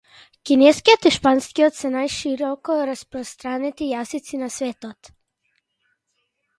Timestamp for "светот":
4.59-5.17